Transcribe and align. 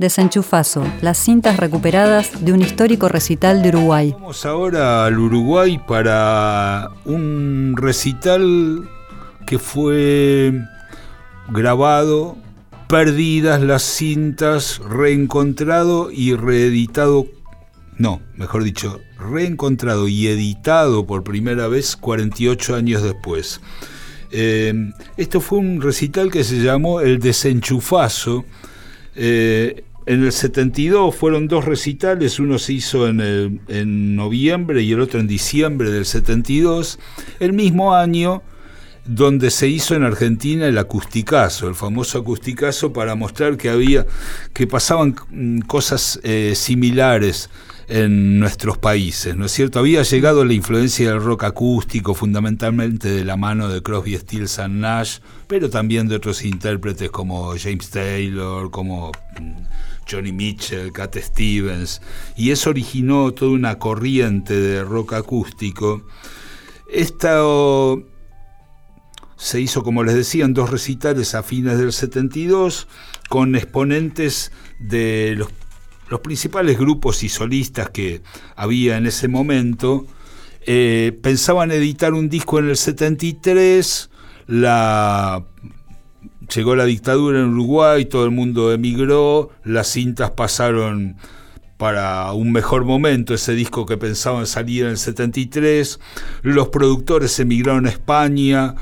Desenchufazo, 0.00 0.82
las 1.02 1.18
cintas 1.18 1.58
recuperadas 1.58 2.42
de 2.42 2.54
un 2.54 2.62
histórico 2.62 3.10
recital 3.10 3.60
de 3.60 3.68
Uruguay. 3.68 4.12
Vamos 4.14 4.46
ahora 4.46 5.04
al 5.04 5.18
Uruguay 5.18 5.78
para 5.86 6.88
un 7.04 7.74
recital 7.76 8.88
que 9.46 9.58
fue 9.58 10.54
grabado, 11.50 12.38
perdidas 12.88 13.60
las 13.60 13.82
cintas, 13.82 14.78
reencontrado 14.78 16.10
y 16.10 16.34
reeditado, 16.34 17.26
no, 17.98 18.22
mejor 18.36 18.64
dicho, 18.64 19.00
reencontrado 19.18 20.08
y 20.08 20.28
editado 20.28 21.06
por 21.06 21.24
primera 21.24 21.68
vez 21.68 21.94
48 21.94 22.74
años 22.74 23.02
después. 23.02 23.60
Eh, 24.30 24.72
esto 25.18 25.42
fue 25.42 25.58
un 25.58 25.82
recital 25.82 26.30
que 26.30 26.42
se 26.42 26.56
llamó 26.62 27.02
El 27.02 27.18
Desenchufazo. 27.18 28.46
Eh, 29.14 29.84
en 30.10 30.24
el 30.24 30.32
72 30.32 31.14
fueron 31.14 31.46
dos 31.46 31.66
recitales, 31.66 32.40
uno 32.40 32.58
se 32.58 32.72
hizo 32.72 33.06
en, 33.06 33.60
en, 33.68 34.16
noviembre 34.16 34.82
y 34.82 34.90
el 34.90 35.00
otro 35.00 35.20
en 35.20 35.28
diciembre 35.28 35.92
del 35.92 36.04
72, 36.04 36.98
el 37.38 37.52
mismo 37.52 37.94
año 37.94 38.42
donde 39.04 39.52
se 39.52 39.68
hizo 39.68 39.94
en 39.94 40.02
Argentina 40.02 40.66
el 40.66 40.78
acusticazo, 40.78 41.68
el 41.68 41.76
famoso 41.76 42.18
acusticazo 42.18 42.92
para 42.92 43.14
mostrar 43.14 43.56
que 43.56 43.70
había, 43.70 44.04
que 44.52 44.66
pasaban 44.66 45.14
mm, 45.30 45.60
cosas 45.60 46.18
eh, 46.24 46.54
similares 46.56 47.48
en 47.86 48.40
nuestros 48.40 48.78
países, 48.78 49.36
¿no 49.36 49.46
es 49.46 49.52
cierto? 49.52 49.78
Había 49.78 50.02
llegado 50.02 50.44
la 50.44 50.54
influencia 50.54 51.10
del 51.10 51.22
rock 51.22 51.44
acústico, 51.44 52.14
fundamentalmente 52.14 53.08
de 53.10 53.24
la 53.24 53.36
mano 53.36 53.68
de 53.68 53.80
Crosby, 53.80 54.16
Stills 54.16 54.58
and 54.58 54.80
Nash, 54.80 55.18
pero 55.46 55.70
también 55.70 56.08
de 56.08 56.16
otros 56.16 56.44
intérpretes 56.44 57.10
como 57.10 57.54
James 57.56 57.90
Taylor, 57.90 58.70
como 58.72 59.12
mm, 59.40 59.89
Johnny 60.10 60.32
Mitchell, 60.32 60.92
Cat 60.92 61.16
Stevens, 61.16 62.00
y 62.36 62.50
eso 62.50 62.70
originó 62.70 63.32
toda 63.32 63.52
una 63.52 63.78
corriente 63.78 64.58
de 64.58 64.82
rock 64.82 65.14
acústico. 65.14 66.02
Esto 66.88 68.04
se 69.36 69.60
hizo, 69.60 69.82
como 69.82 70.04
les 70.04 70.14
decía, 70.14 70.44
en 70.44 70.52
dos 70.52 70.70
recitales 70.70 71.34
a 71.34 71.42
fines 71.42 71.78
del 71.78 71.92
72, 71.92 72.88
con 73.28 73.56
exponentes 73.56 74.52
de 74.78 75.34
los, 75.36 76.20
principales 76.20 76.78
grupos 76.78 77.22
y 77.22 77.28
solistas 77.28 77.90
que 77.90 78.20
había 78.56 78.96
en 78.96 79.06
ese 79.06 79.28
momento. 79.28 80.06
Eh, 80.66 81.18
pensaban 81.22 81.70
editar 81.70 82.12
un 82.12 82.28
disco 82.28 82.58
en 82.58 82.68
el 82.68 82.76
73, 82.76 84.10
la 84.46 85.46
llegó 86.54 86.76
la 86.76 86.84
dictadura 86.84 87.40
en 87.40 87.50
Uruguay, 87.50 88.04
todo 88.04 88.24
el 88.24 88.30
mundo 88.30 88.72
emigró, 88.72 89.50
las 89.64 89.88
cintas 89.88 90.30
pasaron 90.32 91.16
para 91.76 92.32
un 92.32 92.52
mejor 92.52 92.84
momento, 92.84 93.32
ese 93.32 93.54
disco 93.54 93.86
que 93.86 93.96
pensaban 93.96 94.46
salir 94.46 94.84
en 94.84 94.90
el 94.90 94.98
73, 94.98 95.98
los 96.42 96.68
productores 96.68 97.38
emigraron 97.40 97.86
a 97.86 97.90
España, 97.90 98.74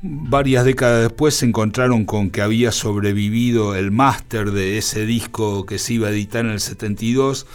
varias 0.00 0.64
décadas 0.64 1.02
después 1.02 1.34
se 1.34 1.46
encontraron 1.46 2.04
con 2.04 2.30
que 2.30 2.42
había 2.42 2.72
sobrevivido 2.72 3.74
el 3.74 3.90
máster 3.90 4.52
de 4.52 4.78
ese 4.78 5.04
disco 5.04 5.66
que 5.66 5.78
se 5.78 5.94
iba 5.94 6.08
a 6.08 6.12
editar 6.12 6.44
en 6.44 6.52
el 6.52 6.60
72, 6.60 7.46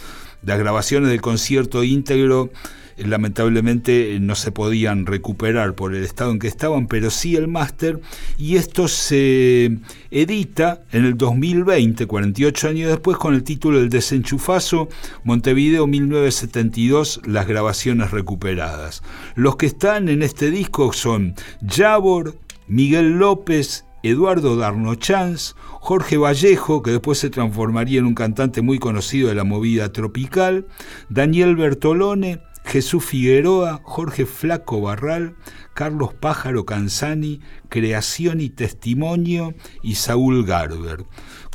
las 0.42 0.58
grabaciones 0.58 1.10
del 1.10 1.20
concierto 1.20 1.84
íntegro 1.84 2.50
eh, 2.96 3.06
lamentablemente 3.06 4.14
eh, 4.14 4.20
no 4.20 4.34
se 4.34 4.52
podían 4.52 5.06
recuperar 5.06 5.74
por 5.74 5.94
el 5.94 6.02
estado 6.02 6.30
en 6.32 6.38
que 6.38 6.48
estaban, 6.48 6.86
pero 6.86 7.10
sí 7.10 7.36
el 7.36 7.48
máster, 7.48 8.00
y 8.38 8.56
esto 8.56 8.88
se 8.88 9.78
edita 10.10 10.82
en 10.92 11.04
el 11.04 11.16
2020, 11.16 12.06
48 12.06 12.68
años 12.68 12.90
después, 12.90 13.16
con 13.16 13.34
el 13.34 13.44
título 13.44 13.78
El 13.78 13.88
desenchufazo, 13.88 14.88
Montevideo 15.24 15.86
1972, 15.86 17.20
las 17.26 17.46
grabaciones 17.46 18.10
recuperadas. 18.10 19.02
Los 19.34 19.56
que 19.56 19.66
están 19.66 20.08
en 20.08 20.22
este 20.22 20.50
disco 20.50 20.92
son 20.92 21.34
Yabor, 21.60 22.36
Miguel 22.66 23.18
López, 23.18 23.84
Eduardo 24.02 24.56
Darnochanz, 24.56 25.54
Jorge 25.80 26.16
Vallejo, 26.16 26.82
que 26.82 26.90
después 26.90 27.18
se 27.18 27.30
transformaría 27.30 28.00
en 28.00 28.06
un 28.06 28.14
cantante 28.14 28.62
muy 28.62 28.78
conocido 28.78 29.28
de 29.28 29.34
la 29.34 29.44
movida 29.44 29.92
tropical, 29.92 30.66
Daniel 31.08 31.56
Bertolone, 31.56 32.40
Jesús 32.64 33.04
Figueroa, 33.04 33.80
Jorge 33.82 34.26
Flaco 34.26 34.80
Barral, 34.80 35.34
Carlos 35.74 36.14
Pájaro 36.14 36.64
Canzani, 36.64 37.40
Creación 37.68 38.40
y 38.40 38.50
Testimonio 38.50 39.54
y 39.82 39.96
Saúl 39.96 40.44
Garber. 40.44 41.04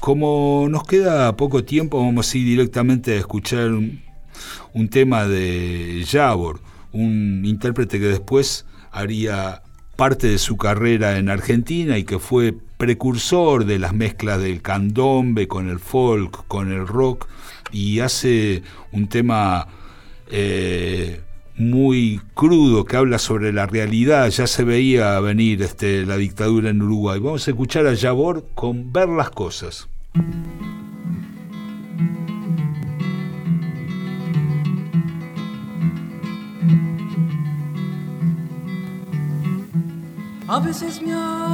Como 0.02 0.68
nos 0.70 0.84
queda 0.84 1.36
poco 1.38 1.64
tiempo, 1.64 2.04
vamos 2.04 2.34
a 2.34 2.38
ir 2.38 2.46
directamente 2.46 3.14
a 3.14 3.18
escuchar 3.18 3.72
un, 3.72 4.02
un 4.74 4.90
tema 4.90 5.28
de 5.28 6.04
Yabor, 6.04 6.62
un 6.92 7.44
intérprete 7.46 8.00
que 8.00 8.08
después 8.08 8.66
haría 8.92 9.64
parte 9.98 10.28
de 10.28 10.38
su 10.38 10.56
carrera 10.56 11.18
en 11.18 11.28
Argentina 11.30 11.98
y 11.98 12.06
que 12.06 12.20
fue 12.20 12.56
precursor 12.78 13.66
de 13.66 13.80
las 13.80 13.94
mezclas 13.94 14.40
del 14.40 14.62
candombe 14.62 15.48
con 15.48 15.70
el 15.70 15.80
folk, 15.80 16.48
con 16.48 16.72
el 16.72 16.88
rock, 16.88 17.28
y 17.72 18.00
hace 18.00 18.62
un 18.94 19.10
tema 19.10 19.68
eh, 20.32 21.22
muy 21.58 22.22
crudo 22.36 22.86
que 22.86 22.96
habla 22.96 23.18
sobre 23.18 23.52
la 23.52 23.66
realidad. 23.66 24.30
Ya 24.30 24.48
se 24.48 24.64
veía 24.64 25.20
venir 25.20 25.62
este, 25.64 26.06
la 26.06 26.16
dictadura 26.16 26.70
en 26.70 26.82
Uruguay. 26.82 27.20
Vamos 27.20 27.48
a 27.48 27.52
escuchar 27.52 27.88
a 27.88 27.94
Yabor 27.94 28.46
con 28.54 28.94
Ver 28.94 29.10
las 29.10 29.32
cosas. 29.32 29.90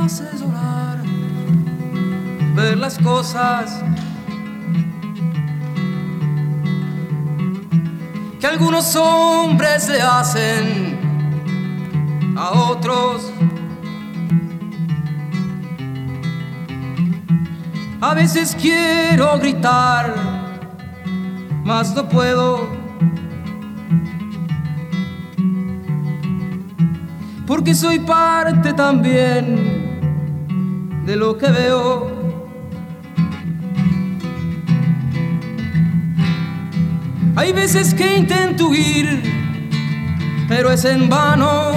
Me 0.03 0.07
hace 0.07 0.37
llorar 0.37 1.01
ver 2.55 2.77
las 2.77 2.97
cosas 2.99 3.81
que 8.37 8.45
algunos 8.45 8.97
hombres 8.97 9.87
le 9.87 10.01
hacen 10.01 10.99
a 12.37 12.51
otros. 12.51 13.31
A 18.01 18.13
veces 18.13 18.57
quiero 18.59 19.39
gritar, 19.39 20.13
mas 21.63 21.95
no 21.95 22.09
puedo. 22.09 22.67
Porque 27.47 27.73
soy 27.73 27.99
parte 27.99 28.73
también 28.73 29.82
de 31.05 31.15
lo 31.15 31.37
que 31.37 31.47
veo. 31.47 32.11
Hay 37.35 37.51
veces 37.51 37.93
que 37.93 38.17
intento 38.17 38.69
huir, 38.69 39.21
pero 40.47 40.71
es 40.71 40.85
en 40.85 41.09
vano. 41.09 41.71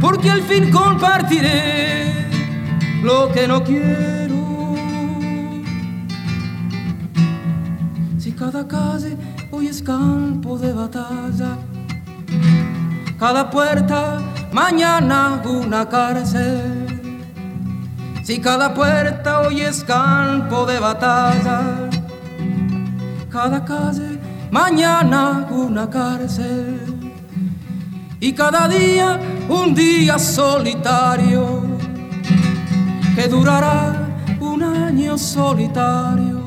Porque 0.00 0.30
al 0.30 0.42
fin 0.42 0.70
compartiré 0.70 2.28
lo 3.02 3.30
que 3.32 3.46
no 3.46 3.62
quiero. 3.62 4.74
Si 8.18 8.32
cada 8.32 8.66
calle 8.66 9.16
hoy 9.50 9.68
es 9.68 9.82
campo 9.82 10.58
de 10.58 10.72
batalla, 10.72 11.58
cada 13.18 13.48
puerta 13.50 14.18
mañana 14.52 15.42
una 15.44 15.88
cárcel. 15.88 16.86
Si 18.22 18.40
cada 18.40 18.72
puerta 18.72 19.40
hoy 19.40 19.60
es 19.60 19.84
campo 19.84 20.64
de 20.66 20.78
batalla, 20.78 21.88
cada 23.30 23.64
calle 23.64 24.18
mañana 24.50 25.46
una 25.50 25.88
cárcel. 25.88 26.80
Y 28.20 28.32
cada 28.32 28.68
día 28.68 29.20
un 29.48 29.74
día 29.74 30.18
solitario 30.18 31.62
que 33.14 33.28
durará 33.28 34.08
un 34.40 34.62
año 34.62 35.18
solitario. 35.18 36.42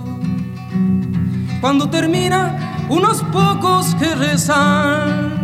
Cuando 1.62 1.89
termina, 1.89 2.86
unos 2.89 3.21
pocos 3.24 3.94
que 3.95 4.15
rezan 4.15 5.37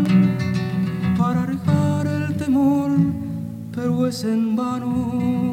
es 4.07 4.23
en 4.23 4.55
vano. 4.55 5.44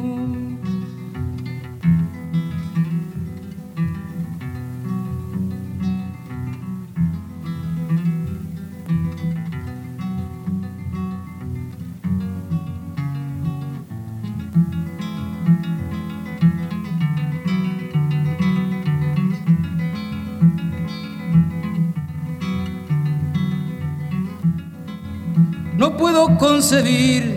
No 25.77 25.97
puedo 25.97 26.37
concebir 26.37 27.30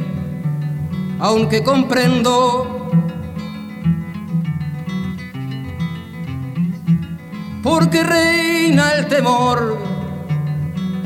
aunque 1.24 1.62
comprendo. 1.62 2.90
Porque 7.62 8.02
reina 8.02 8.92
el 8.92 9.06
temor 9.08 9.78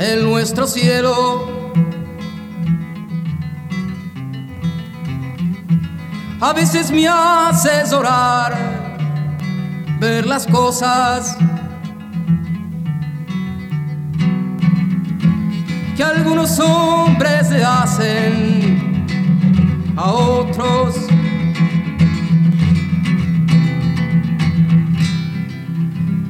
en 0.01 0.25
nuestro 0.25 0.67
cielo. 0.67 1.47
A 6.41 6.53
veces 6.53 6.91
me 6.91 7.07
haces 7.07 7.93
orar, 7.93 8.57
ver 10.01 10.27
las 10.27 10.49
cosas 10.49 11.39
que 15.97 16.03
algunos 16.03 16.59
hombres 16.59 17.53
hacen 17.65 18.78
a 19.99 20.13
otros. 20.13 20.95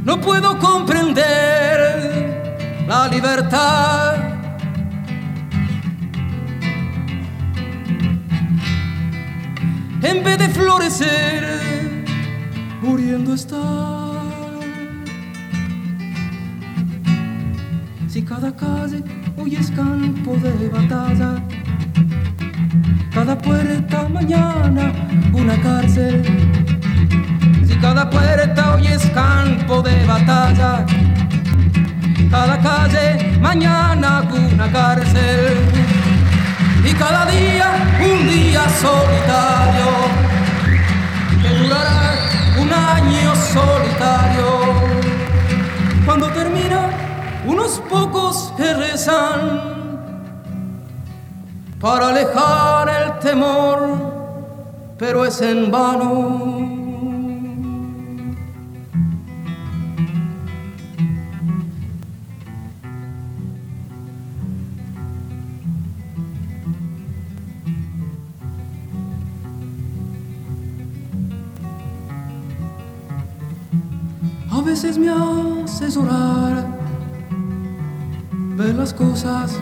No 0.05 0.19
puedo 0.21 0.59
comprender 0.59 1.77
la 2.89 3.09
libertad. 3.09 4.17
En 10.01 10.25
vez 10.25 10.39
de 10.39 10.49
florecer, 10.49 12.05
muriendo 12.81 13.35
está. 13.35 13.67
Si 18.09 18.23
cada 18.23 18.51
calle 18.57 19.05
hoy 19.37 19.57
es 19.57 19.71
campo 19.71 20.37
de 20.37 20.69
batalla. 20.71 21.43
Cada 23.19 23.37
puerta 23.37 24.09
mañana 24.09 24.93
una 25.33 25.61
cárcel. 25.61 26.23
Si 27.67 27.75
cada 27.79 28.09
puerta 28.09 28.77
hoy 28.77 28.87
es 28.87 29.05
campo 29.11 29.83
de 29.83 30.07
batalla. 30.07 30.87
Cada 32.31 32.61
calle 32.61 33.37
mañana 33.41 34.23
una 34.31 34.71
cárcel. 34.71 35.59
Y 36.89 36.93
cada 36.95 37.27
día 37.27 37.69
un 38.09 38.29
día 38.29 38.63
solitario. 38.85 39.91
Que 41.43 41.49
durará 41.59 42.15
un 42.63 42.73
año 42.73 43.35
solitario. 43.35 44.49
Cuando 46.07 46.29
termina 46.29 46.89
unos 47.45 47.83
pocos 47.91 48.55
que 48.57 48.75
rezan 48.75 49.79
para 51.81 52.09
alejar 52.09 52.98
temor, 53.19 54.95
pero 54.99 55.25
es 55.25 55.41
en 55.41 55.71
vano. 55.71 56.77
A 74.51 74.61
veces 74.63 74.99
me 74.99 75.09
haces 75.09 75.97
orar 75.97 76.67
ver 78.57 78.75
las 78.75 78.93
cosas, 78.93 79.59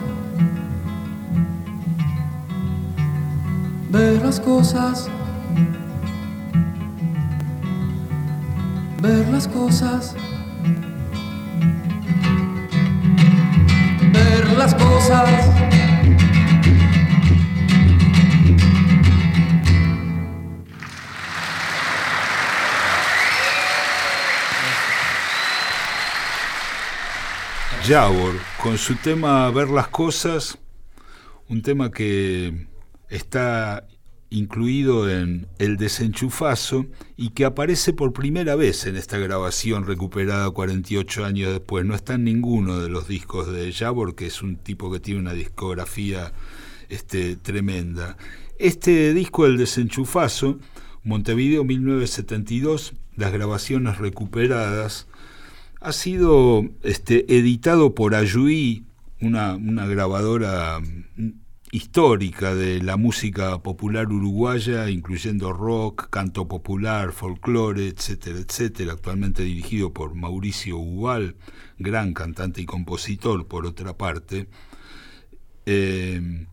ver 3.97 4.21
las 4.21 4.39
cosas, 4.39 5.09
ver 9.01 9.27
las 9.29 9.47
cosas, 9.47 10.15
ver 14.13 14.47
las 14.55 14.75
cosas. 14.75 15.49
Yavor, 27.87 28.35
con 28.61 28.77
su 28.77 28.95
tema 28.95 29.49
Ver 29.49 29.69
las 29.69 29.87
cosas, 29.87 30.57
un 31.47 31.61
tema 31.61 31.89
que 31.89 32.67
está 33.09 33.87
incluido 34.29 35.09
en 35.09 35.47
El 35.57 35.77
desenchufazo 35.77 36.85
y 37.15 37.29
que 37.29 37.45
aparece 37.45 37.93
por 37.93 38.13
primera 38.13 38.55
vez 38.55 38.85
en 38.85 38.95
esta 38.95 39.17
grabación 39.17 39.85
recuperada 39.85 40.49
48 40.51 41.25
años 41.25 41.51
después. 41.51 41.85
No 41.85 41.95
está 41.95 42.15
en 42.15 42.25
ninguno 42.25 42.79
de 42.79 42.89
los 42.89 43.07
discos 43.07 43.51
de 43.51 43.71
Yavor, 43.71 44.15
que 44.15 44.27
es 44.27 44.41
un 44.41 44.57
tipo 44.57 44.91
que 44.91 44.99
tiene 44.99 45.21
una 45.21 45.33
discografía 45.33 46.33
este, 46.89 47.35
tremenda. 47.37 48.17
Este 48.59 49.13
disco, 49.13 49.45
El 49.45 49.57
desenchufazo, 49.57 50.59
Montevideo 51.03 51.63
1972, 51.63 52.93
las 53.15 53.31
grabaciones 53.31 53.97
recuperadas, 53.97 55.07
ha 55.79 55.93
sido 55.93 56.65
este, 56.83 57.37
editado 57.37 57.95
por 57.95 58.15
Ayuí, 58.15 58.83
una, 59.21 59.55
una 59.55 59.85
grabadora 59.87 60.79
histórica 61.71 62.55
de 62.55 62.81
la 62.81 62.97
música 62.97 63.61
popular 63.61 64.07
uruguaya, 64.07 64.89
incluyendo 64.89 65.51
rock, 65.51 66.09
canto 66.09 66.47
popular, 66.47 67.11
folclore, 67.11 67.87
etcétera, 67.87 68.39
etcétera, 68.39 68.93
actualmente 68.93 69.43
dirigido 69.43 69.91
por 69.93 70.15
Mauricio 70.15 70.77
Ubal, 70.77 71.35
gran 71.77 72.13
cantante 72.13 72.61
y 72.61 72.65
compositor, 72.65 73.47
por 73.47 73.65
otra 73.65 73.97
parte. 73.97 74.47
Eh, 75.65 76.47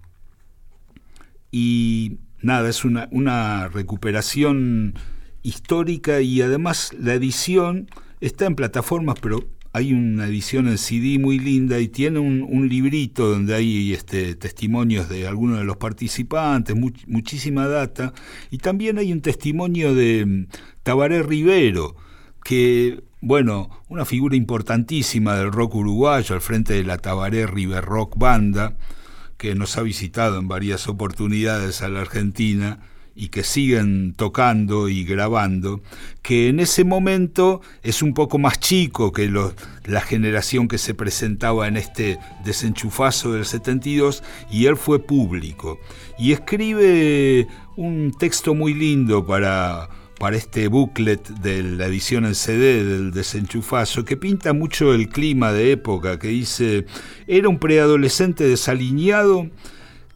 y 1.51 2.19
nada, 2.43 2.69
es 2.69 2.85
una, 2.85 3.09
una 3.13 3.69
recuperación 3.69 4.95
histórica 5.43 6.21
y 6.21 6.43
además 6.43 6.93
la 6.99 7.15
edición 7.15 7.89
Está 8.25 8.47
en 8.47 8.55
plataformas, 8.55 9.17
pero 9.21 9.45
hay 9.75 9.93
una 9.93 10.29
edición 10.29 10.69
en 10.69 10.79
CD 10.79 11.19
muy 11.19 11.41
linda 11.41 11.81
y 11.81 11.89
tiene 11.89 12.21
un, 12.21 12.69
librito 12.69 13.29
donde 13.29 13.57
hay 13.57 13.93
este, 13.93 14.37
testimonios 14.37 15.09
de 15.09 15.27
algunos 15.27 15.59
de 15.59 15.65
los 15.65 15.79
participantes, 15.79 16.77
muchísima 16.77 17.67
data, 17.67 18.15
y 18.53 18.59
también 18.59 18.99
hay 18.99 19.13
un 19.13 19.21
testimonio 19.21 19.93
de 19.93 20.25
mm, 20.25 20.47
Tabaré 20.85 21.25
Rivero, 21.25 21.97
que, 22.45 23.03
bueno, 23.21 23.69
una 23.89 24.05
figura 24.05 24.37
importantísima 24.37 25.35
del 25.35 25.51
rock 25.51 25.75
uruguayo 25.75 26.37
al 26.37 26.41
frente 26.41 26.75
de 26.75 26.85
la 26.85 26.99
Tabaré 26.99 27.45
River 27.49 27.85
Rock 27.85 28.17
Banda, 28.17 28.77
que 29.39 29.57
nos 29.57 29.77
ha 29.77 29.83
visitado 29.83 30.39
en 30.39 30.47
varias 30.47 30.87
oportunidades 30.87 31.83
a 31.83 31.89
la 31.89 32.03
Argentina 32.03 32.79
y 33.17 33.29
que 33.29 33.45
siguen 33.45 34.15
tocando 34.15 34.89
y 34.89 35.05
grabando, 35.05 35.81
que 36.23 36.49
en 36.49 36.61
ese 36.61 36.85
momento 36.85 37.61
es 37.83 38.03
un 38.03 38.15
poco 38.15 38.39
más 38.39 38.59
chico 38.59 39.13
que 39.13 39.31
la 39.85 40.01
generación 40.01 40.69
que 40.69 40.79
se 40.79 40.95
presentaba 40.95 41.69
en 41.69 41.77
este 41.77 42.19
desenchufazo 42.45 43.33
del 43.33 43.45
72 43.45 44.23
y 44.51 44.67
él 44.67 44.77
fue 44.77 44.99
público. 44.99 45.79
Y 46.19 46.33
escribe 46.33 47.47
un 47.77 48.13
texto 48.19 48.55
muy 48.55 48.75
lindo 48.75 49.25
para, 49.27 49.89
para 50.19 50.37
este 50.37 50.69
booklet 50.69 51.29
de 51.41 51.63
la 51.63 51.87
edición 51.87 52.25
en 52.25 52.35
CD 52.35 52.85
del 52.85 53.11
desenchufazo, 53.13 54.05
que 54.05 54.17
pinta 54.17 54.53
mucho 54.53 54.95
el 54.95 55.09
clima 55.09 55.53
de 55.53 55.73
época, 55.73 56.19
que 56.19 56.29
dice, 56.29 56.87
era 57.27 57.49
un 57.49 57.59
preadolescente 57.59 58.45
desaliñado, 58.45 59.49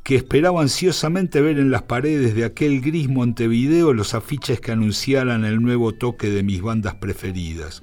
que 0.08 0.16
esperaba 0.16 0.62
ansiosamente 0.62 1.42
ver 1.42 1.58
en 1.58 1.70
las 1.70 1.82
paredes 1.82 2.34
de 2.34 2.46
aquel 2.46 2.80
gris 2.80 3.10
Montevideo 3.10 3.92
los 3.92 4.14
afiches 4.14 4.58
que 4.58 4.72
anunciaran 4.72 5.44
el 5.44 5.60
nuevo 5.60 5.92
toque 5.92 6.30
de 6.30 6.42
mis 6.42 6.62
bandas 6.62 6.94
preferidas. 6.94 7.82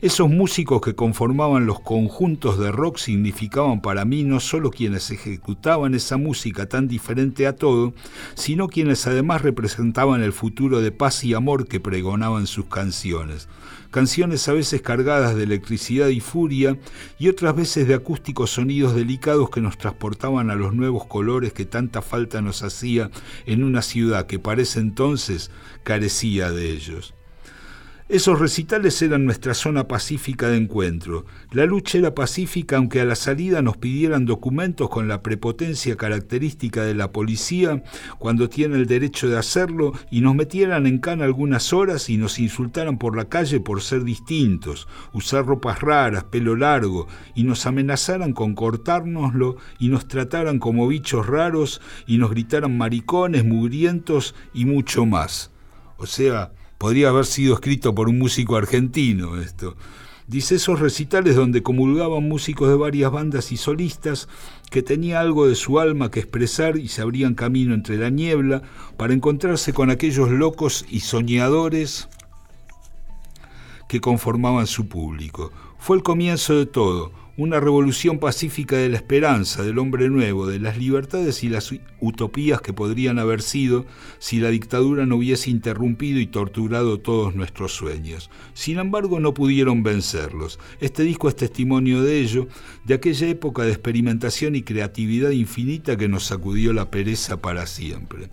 Esos 0.00 0.30
músicos 0.30 0.80
que 0.80 0.94
conformaban 0.94 1.66
los 1.66 1.80
conjuntos 1.80 2.60
de 2.60 2.70
rock 2.70 2.98
significaban 2.98 3.82
para 3.82 4.04
mí 4.04 4.22
no 4.22 4.38
solo 4.38 4.70
quienes 4.70 5.10
ejecutaban 5.10 5.96
esa 5.96 6.16
música 6.16 6.68
tan 6.68 6.86
diferente 6.86 7.48
a 7.48 7.56
todo, 7.56 7.92
sino 8.34 8.68
quienes 8.68 9.08
además 9.08 9.42
representaban 9.42 10.22
el 10.22 10.32
futuro 10.32 10.80
de 10.80 10.92
paz 10.92 11.24
y 11.24 11.34
amor 11.34 11.66
que 11.66 11.80
pregonaban 11.80 12.46
sus 12.46 12.66
canciones 12.66 13.48
canciones 13.94 14.48
a 14.48 14.52
veces 14.52 14.82
cargadas 14.82 15.36
de 15.36 15.44
electricidad 15.44 16.08
y 16.08 16.18
furia 16.18 16.76
y 17.16 17.28
otras 17.28 17.54
veces 17.54 17.86
de 17.86 17.94
acústicos 17.94 18.50
sonidos 18.50 18.92
delicados 18.92 19.50
que 19.50 19.60
nos 19.60 19.78
transportaban 19.78 20.50
a 20.50 20.56
los 20.56 20.74
nuevos 20.74 21.06
colores 21.06 21.52
que 21.52 21.64
tanta 21.64 22.02
falta 22.02 22.42
nos 22.42 22.64
hacía 22.64 23.12
en 23.46 23.62
una 23.62 23.82
ciudad 23.82 24.26
que 24.26 24.40
para 24.40 24.62
ese 24.62 24.80
entonces 24.80 25.52
carecía 25.84 26.50
de 26.50 26.72
ellos. 26.72 27.14
Esos 28.06 28.38
recitales 28.38 29.00
eran 29.00 29.24
nuestra 29.24 29.54
zona 29.54 29.88
pacífica 29.88 30.50
de 30.50 30.58
encuentro. 30.58 31.24
La 31.52 31.64
lucha 31.64 31.96
era 31.96 32.14
pacífica 32.14 32.76
aunque 32.76 33.00
a 33.00 33.06
la 33.06 33.14
salida 33.14 33.62
nos 33.62 33.78
pidieran 33.78 34.26
documentos 34.26 34.90
con 34.90 35.08
la 35.08 35.22
prepotencia 35.22 35.96
característica 35.96 36.82
de 36.82 36.92
la 36.94 37.12
policía 37.12 37.82
cuando 38.18 38.50
tiene 38.50 38.76
el 38.76 38.84
derecho 38.86 39.30
de 39.30 39.38
hacerlo 39.38 39.94
y 40.10 40.20
nos 40.20 40.34
metieran 40.34 40.86
en 40.86 40.98
cana 40.98 41.24
algunas 41.24 41.72
horas 41.72 42.10
y 42.10 42.18
nos 42.18 42.38
insultaran 42.38 42.98
por 42.98 43.16
la 43.16 43.30
calle 43.30 43.58
por 43.60 43.80
ser 43.80 44.04
distintos, 44.04 44.86
usar 45.14 45.46
ropas 45.46 45.80
raras, 45.80 46.24
pelo 46.24 46.56
largo 46.56 47.08
y 47.34 47.44
nos 47.44 47.64
amenazaran 47.64 48.34
con 48.34 48.54
cortárnoslo 48.54 49.56
y 49.78 49.88
nos 49.88 50.08
trataran 50.08 50.58
como 50.58 50.86
bichos 50.88 51.26
raros 51.26 51.80
y 52.06 52.18
nos 52.18 52.32
gritaran 52.32 52.76
maricones, 52.76 53.46
mugrientos 53.46 54.34
y 54.52 54.66
mucho 54.66 55.06
más. 55.06 55.52
O 55.96 56.04
sea, 56.04 56.52
Podría 56.84 57.08
haber 57.08 57.24
sido 57.24 57.54
escrito 57.54 57.94
por 57.94 58.10
un 58.10 58.18
músico 58.18 58.56
argentino 58.56 59.40
esto. 59.40 59.74
Dice 60.26 60.56
esos 60.56 60.80
recitales 60.80 61.34
donde 61.34 61.62
comulgaban 61.62 62.28
músicos 62.28 62.68
de 62.68 62.74
varias 62.74 63.10
bandas 63.10 63.52
y 63.52 63.56
solistas 63.56 64.28
que 64.70 64.82
tenía 64.82 65.20
algo 65.20 65.48
de 65.48 65.54
su 65.54 65.80
alma 65.80 66.10
que 66.10 66.20
expresar 66.20 66.76
y 66.76 66.88
se 66.88 67.00
abrían 67.00 67.36
camino 67.36 67.72
entre 67.72 67.96
la 67.96 68.10
niebla 68.10 68.60
para 68.98 69.14
encontrarse 69.14 69.72
con 69.72 69.88
aquellos 69.88 70.30
locos 70.30 70.84
y 70.90 71.00
soñadores 71.00 72.10
que 73.88 74.02
conformaban 74.02 74.66
su 74.66 74.86
público. 74.86 75.52
Fue 75.78 75.96
el 75.96 76.02
comienzo 76.02 76.54
de 76.54 76.66
todo, 76.66 77.12
una 77.36 77.58
revolución 77.58 78.18
pacífica 78.18 78.76
de 78.76 78.88
la 78.88 78.96
esperanza, 78.96 79.62
del 79.62 79.78
hombre 79.78 80.08
nuevo, 80.08 80.46
de 80.46 80.60
las 80.60 80.78
libertades 80.78 81.42
y 81.42 81.48
las 81.48 81.74
utopías 82.00 82.60
que 82.60 82.72
podrían 82.72 83.18
haber 83.18 83.42
sido 83.42 83.86
si 84.18 84.38
la 84.38 84.50
dictadura 84.50 85.04
no 85.04 85.16
hubiese 85.16 85.50
interrumpido 85.50 86.20
y 86.20 86.26
torturado 86.26 87.00
todos 87.00 87.34
nuestros 87.34 87.72
sueños. 87.72 88.30
Sin 88.52 88.78
embargo, 88.78 89.18
no 89.18 89.34
pudieron 89.34 89.82
vencerlos. 89.82 90.60
Este 90.80 91.02
disco 91.02 91.28
es 91.28 91.34
testimonio 91.34 92.02
de 92.02 92.20
ello, 92.20 92.46
de 92.84 92.94
aquella 92.94 93.26
época 93.28 93.62
de 93.62 93.72
experimentación 93.72 94.54
y 94.54 94.62
creatividad 94.62 95.30
infinita 95.30 95.96
que 95.96 96.08
nos 96.08 96.24
sacudió 96.24 96.72
la 96.72 96.90
pereza 96.90 97.42
para 97.42 97.66
siempre. 97.66 98.28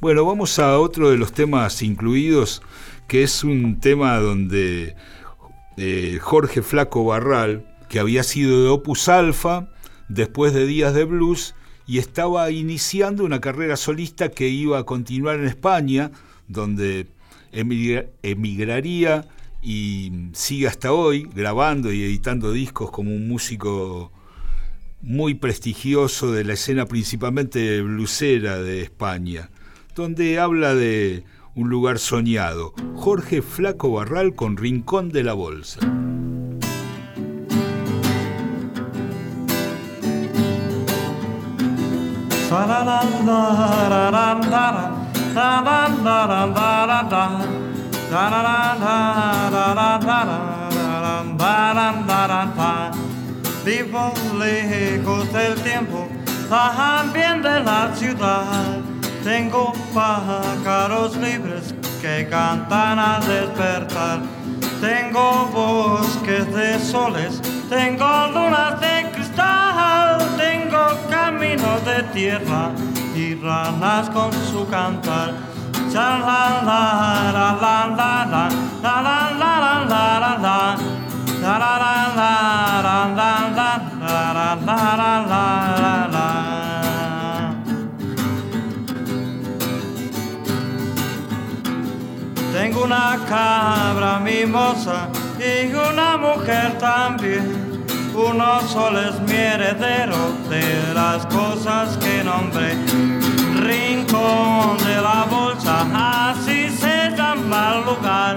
Bueno, 0.00 0.24
vamos 0.24 0.58
a 0.58 0.78
otro 0.78 1.10
de 1.10 1.18
los 1.18 1.32
temas 1.32 1.82
incluidos, 1.82 2.62
que 3.06 3.22
es 3.22 3.44
un 3.44 3.80
tema 3.80 4.16
donde 4.18 4.96
eh, 5.76 6.18
Jorge 6.22 6.62
Flaco 6.62 7.04
Barral, 7.04 7.69
que 7.90 7.98
había 7.98 8.22
sido 8.22 8.62
de 8.62 8.68
Opus 8.68 9.08
Alpha 9.08 9.68
después 10.08 10.54
de 10.54 10.64
Días 10.64 10.94
de 10.94 11.04
Blues 11.04 11.54
y 11.88 11.98
estaba 11.98 12.50
iniciando 12.52 13.24
una 13.24 13.40
carrera 13.40 13.76
solista 13.76 14.30
que 14.30 14.48
iba 14.48 14.78
a 14.78 14.84
continuar 14.84 15.40
en 15.40 15.46
España, 15.46 16.12
donde 16.46 17.08
emigraría 17.52 19.26
y 19.60 20.12
sigue 20.32 20.68
hasta 20.68 20.92
hoy 20.92 21.28
grabando 21.34 21.92
y 21.92 22.04
editando 22.04 22.52
discos 22.52 22.92
como 22.92 23.10
un 23.10 23.28
músico 23.28 24.12
muy 25.02 25.34
prestigioso 25.34 26.30
de 26.30 26.44
la 26.44 26.52
escena 26.52 26.86
principalmente 26.86 27.82
blusera 27.82 28.62
de 28.62 28.82
España, 28.82 29.50
donde 29.96 30.38
habla 30.38 30.76
de 30.76 31.24
un 31.56 31.68
lugar 31.68 31.98
soñado. 31.98 32.72
Jorge 32.94 33.42
Flaco 33.42 33.90
Barral 33.90 34.36
con 34.36 34.56
Rincón 34.56 35.08
de 35.08 35.24
la 35.24 35.32
Bolsa. 35.32 35.80
Vivo 53.64 54.12
lejos 54.36 55.32
del 55.32 55.54
tiempo, 55.62 56.08
también 56.48 57.40
de 57.40 57.60
la 57.60 57.94
ciudad. 57.94 58.80
Tengo 59.22 59.72
pájaros 59.94 61.16
libres 61.18 61.72
que 62.02 62.26
cantan 62.28 62.98
al 62.98 63.24
despertar. 63.28 64.22
Tengo 64.80 65.48
bosques 65.52 66.52
de 66.52 66.80
soles, 66.80 67.40
tengo 67.68 68.26
lunas 68.34 68.80
de 68.80 69.09
de 71.60 72.02
tierra 72.14 72.70
y 73.14 73.34
ranas 73.34 74.08
con 74.10 74.32
su 74.32 74.66
cantar. 74.68 75.34
la 75.92 76.62
la 76.64 77.02
la 77.02 77.56
la 77.60 78.26
la 78.26 78.48
la 78.82 79.00
la 79.02 79.30
la 79.30 79.60
la 79.60 79.78
la 79.80 80.40
la 80.40 80.70
la 80.70 81.06
la 84.64 84.76
la 84.96 85.24
la 85.26 86.08
la 86.10 86.50
Tengo 92.52 92.84
una 92.84 93.18
cabra 93.28 94.18
mimosa 94.18 95.08
y 95.38 95.72
una 95.72 96.16
mujer 96.16 96.78
también. 96.78 97.69
Uno 98.28 98.60
solo 98.68 99.00
es 99.00 99.18
mi 99.20 99.32
heredero 99.34 100.32
de 100.48 100.94
las 100.94 101.24
cosas 101.26 101.96
que 101.96 102.22
nombré. 102.22 102.74
Rincón 103.54 104.76
de 104.78 105.00
la 105.00 105.24
bolsa, 105.30 106.30
así 106.30 106.68
se 106.68 107.10
llama 107.16 107.74
el 107.76 107.84
lugar 107.86 108.36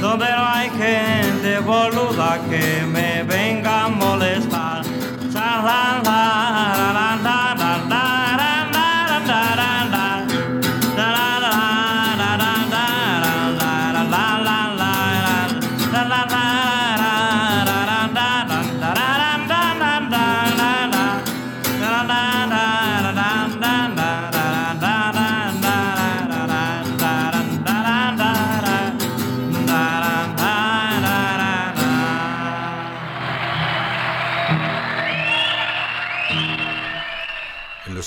donde 0.00 0.24
no 0.24 0.46
hay 0.48 0.70
gente 0.70 1.58
boluda 1.60 2.38
que 2.48 2.86
me 2.86 3.22
venga 3.24 3.84
a 3.84 3.88
molestar. 3.88 4.82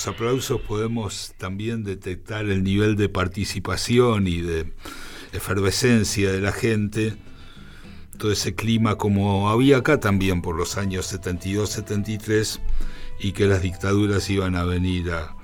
Aplausos 0.08 0.62
podemos 0.62 1.34
también 1.38 1.84
detectar 1.84 2.46
el 2.46 2.64
nivel 2.64 2.96
de 2.96 3.10
participación 3.10 4.28
y 4.28 4.42
de 4.42 4.74
efervescencia 5.32 6.32
de 6.32 6.42
la 6.42 6.52
gente, 6.52 7.16
todo 8.18 8.32
ese 8.32 8.56
clima 8.56 8.96
como 8.96 9.50
había 9.50 9.78
acá 9.78 10.00
también 10.00 10.42
por 10.42 10.56
los 10.56 10.78
años 10.78 11.14
72-73 11.14 12.60
y 13.20 13.32
que 13.32 13.48
las 13.48 13.62
dictaduras 13.62 14.30
iban 14.30 14.56
a 14.56 14.64
venir 14.64 15.12
a, 15.12 15.36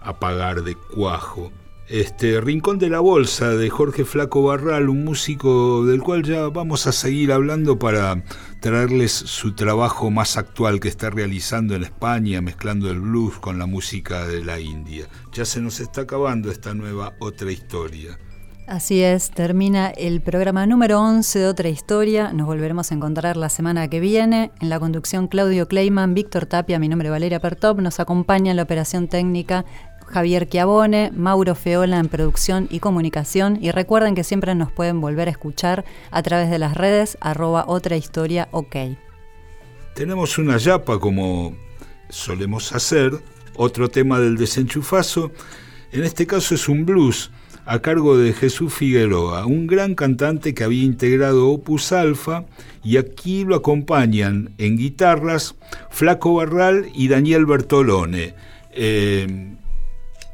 a 0.00 0.18
pagar 0.18 0.62
de 0.62 0.74
cuajo. 0.74 1.52
Este 1.92 2.40
Rincón 2.40 2.78
de 2.78 2.88
la 2.88 3.00
Bolsa 3.00 3.50
de 3.50 3.68
Jorge 3.68 4.06
Flaco 4.06 4.42
Barral, 4.42 4.88
un 4.88 5.04
músico 5.04 5.84
del 5.84 6.02
cual 6.02 6.22
ya 6.22 6.48
vamos 6.48 6.86
a 6.86 6.92
seguir 6.92 7.32
hablando 7.32 7.78
para 7.78 8.24
traerles 8.60 9.12
su 9.12 9.54
trabajo 9.54 10.10
más 10.10 10.38
actual 10.38 10.80
que 10.80 10.88
está 10.88 11.10
realizando 11.10 11.74
en 11.74 11.82
España, 11.82 12.40
mezclando 12.40 12.90
el 12.90 12.98
blues 12.98 13.38
con 13.38 13.58
la 13.58 13.66
música 13.66 14.26
de 14.26 14.42
la 14.42 14.58
India. 14.58 15.06
Ya 15.34 15.44
se 15.44 15.60
nos 15.60 15.80
está 15.80 16.00
acabando 16.00 16.50
esta 16.50 16.72
nueva 16.72 17.12
otra 17.18 17.52
historia. 17.52 18.18
Así 18.66 19.02
es, 19.02 19.30
termina 19.30 19.88
el 19.90 20.20
programa 20.20 20.66
número 20.66 21.00
11 21.00 21.40
de 21.40 21.46
Otra 21.46 21.68
Historia. 21.68 22.32
Nos 22.32 22.46
volveremos 22.46 22.90
a 22.90 22.94
encontrar 22.94 23.36
la 23.36 23.48
semana 23.48 23.88
que 23.88 23.98
viene. 23.98 24.52
En 24.60 24.70
la 24.70 24.78
conducción 24.78 25.26
Claudio 25.26 25.66
Kleiman, 25.66 26.14
Víctor 26.14 26.46
Tapia, 26.46 26.78
mi 26.78 26.88
nombre 26.88 27.10
Valeria 27.10 27.40
Pertop. 27.40 27.80
Nos 27.80 27.98
acompaña 27.98 28.52
en 28.52 28.56
la 28.56 28.62
operación 28.62 29.08
técnica 29.08 29.64
Javier 30.12 30.46
Chiavone, 30.46 31.10
Mauro 31.16 31.54
Feola 31.54 31.98
en 31.98 32.08
producción 32.08 32.68
y 32.70 32.80
comunicación. 32.80 33.58
Y 33.62 33.70
recuerden 33.70 34.14
que 34.14 34.24
siempre 34.24 34.54
nos 34.54 34.70
pueden 34.70 35.00
volver 35.00 35.28
a 35.28 35.30
escuchar 35.30 35.84
a 36.10 36.22
través 36.22 36.50
de 36.50 36.58
las 36.58 36.76
redes 36.76 37.16
arroba 37.20 37.64
otra 37.66 37.96
historia 37.96 38.48
ok. 38.50 38.76
Tenemos 39.94 40.36
una 40.36 40.58
yapa 40.58 40.98
como 40.98 41.54
solemos 42.10 42.72
hacer, 42.72 43.12
otro 43.56 43.88
tema 43.88 44.20
del 44.20 44.36
desenchufazo. 44.36 45.32
En 45.92 46.04
este 46.04 46.26
caso 46.26 46.54
es 46.54 46.68
un 46.68 46.84
blues 46.84 47.30
a 47.64 47.80
cargo 47.80 48.18
de 48.18 48.32
Jesús 48.34 48.74
Figueroa, 48.74 49.46
un 49.46 49.66
gran 49.66 49.94
cantante 49.94 50.52
que 50.52 50.64
había 50.64 50.82
integrado 50.82 51.48
Opus 51.48 51.92
Alfa 51.92 52.44
y 52.84 52.96
aquí 52.96 53.44
lo 53.44 53.54
acompañan 53.54 54.50
en 54.58 54.76
guitarras 54.76 55.54
Flaco 55.90 56.34
Barral 56.34 56.88
y 56.94 57.08
Daniel 57.08 57.46
Bertolone. 57.46 58.34
Eh, 58.72 59.54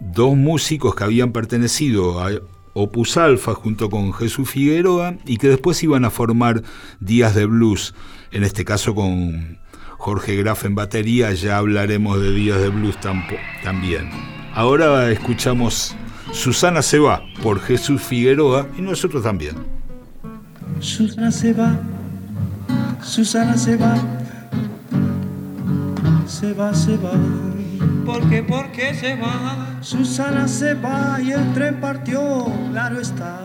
dos 0.00 0.36
músicos 0.36 0.94
que 0.94 1.04
habían 1.04 1.32
pertenecido 1.32 2.20
a 2.20 2.30
Opus 2.74 3.16
Alfa 3.16 3.54
junto 3.54 3.90
con 3.90 4.12
Jesús 4.12 4.50
Figueroa 4.50 5.16
y 5.26 5.38
que 5.38 5.48
después 5.48 5.82
iban 5.82 6.04
a 6.04 6.10
formar 6.10 6.62
Días 7.00 7.34
de 7.34 7.46
Blues, 7.46 7.94
en 8.30 8.44
este 8.44 8.64
caso 8.64 8.94
con 8.94 9.58
Jorge 9.98 10.36
Graf 10.36 10.64
en 10.64 10.74
batería, 10.74 11.32
ya 11.32 11.58
hablaremos 11.58 12.20
de 12.20 12.32
Días 12.32 12.60
de 12.60 12.68
Blues 12.68 12.96
también. 13.00 14.10
Ahora 14.54 15.10
escuchamos 15.10 15.96
Susana 16.32 16.82
se 16.82 16.98
va 16.98 17.22
por 17.42 17.58
Jesús 17.60 18.02
Figueroa 18.02 18.68
y 18.76 18.82
nosotros 18.82 19.22
también. 19.22 19.56
Susana 20.80 21.32
se 21.32 21.52
va, 21.52 21.76
Susana 23.02 23.56
se 23.56 23.76
va, 23.76 23.96
se 26.26 26.52
va, 26.52 26.74
se 26.74 26.96
va. 26.96 27.12
¿Por 28.04 28.28
qué, 28.28 28.42
por 28.42 28.70
qué 28.72 28.94
se 28.94 29.16
va? 29.16 29.67
Susana 29.88 30.46
se 30.46 30.74
va 30.74 31.18
y 31.18 31.32
el 31.32 31.54
tren 31.54 31.80
partió, 31.80 32.44
claro 32.72 33.00
está. 33.00 33.40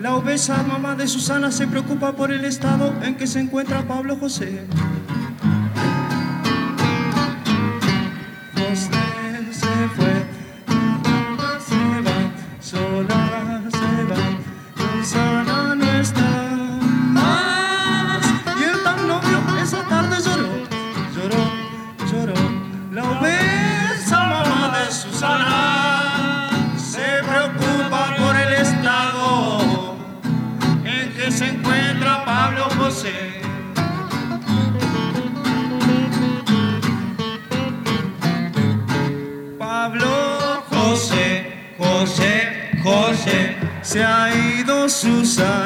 La 0.00 0.16
obesa 0.16 0.64
mamá 0.64 0.96
de 0.96 1.06
Susana 1.06 1.52
se 1.52 1.68
preocupa 1.68 2.10
por 2.10 2.32
el 2.32 2.44
estado 2.44 2.92
en 3.04 3.14
que 3.14 3.28
se 3.28 3.38
encuentra 3.38 3.86
Pablo 3.86 4.16
José. 4.16 4.66
se 8.74 9.03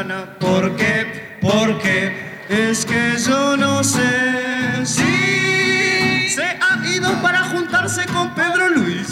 Susana. 0.08 0.26
¿Por 0.38 0.76
qué? 0.76 1.38
Porque 1.40 2.46
es 2.48 2.84
que 2.84 3.16
yo 3.18 3.56
no 3.56 3.84
sé 3.84 4.84
si 4.84 6.30
se 6.30 6.44
ha 6.44 6.86
ido 6.86 7.10
para 7.22 7.44
juntarse 7.44 8.06
con 8.06 8.34
Pedro 8.34 8.70
Luis. 8.70 9.08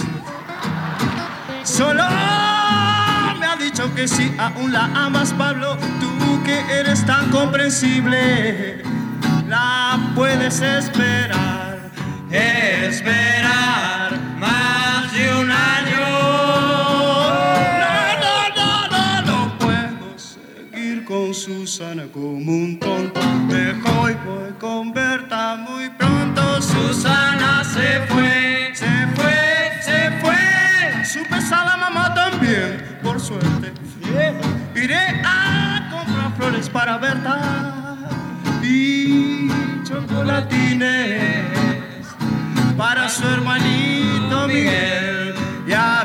Solo 1.64 2.02
me 3.38 3.46
ha 3.46 3.56
dicho 3.58 3.94
que 3.94 4.08
si 4.08 4.34
aún 4.38 4.72
la 4.72 4.84
amas, 4.94 5.32
Pablo, 5.32 5.76
tú 6.00 6.42
que 6.44 6.60
eres 6.72 7.04
tan 7.04 7.30
comprensible, 7.30 8.82
la 9.48 10.12
puedes 10.14 10.60
esperar, 10.60 11.90
esperar 12.30 13.95
Susana 21.46 22.08
como 22.12 22.38
un 22.38 22.76
tonto. 22.80 23.20
Dejo 23.46 24.10
y 24.10 24.14
voy 24.26 24.52
con 24.58 24.92
Berta 24.92 25.54
muy 25.54 25.88
pronto. 25.90 26.60
Susana 26.60 27.62
se 27.62 28.00
fue, 28.08 28.72
se 28.74 29.06
fue, 29.14 29.70
se 29.80 30.10
fue. 30.20 31.04
Su 31.04 31.22
pesada 31.30 31.76
mamá 31.76 32.12
también, 32.14 32.98
por 33.00 33.20
suerte. 33.20 33.72
Iré 34.74 35.22
a 35.24 35.88
comprar 35.88 36.36
flores 36.36 36.68
para 36.68 36.98
Berta 36.98 37.96
y 38.60 39.48
chocolatines 39.84 41.44
para 42.76 43.08
su 43.08 43.24
hermanito 43.24 44.48
Miguel. 44.48 45.32
Y 45.64 45.72
a 45.72 46.04